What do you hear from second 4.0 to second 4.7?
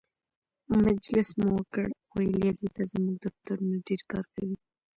کار کوي.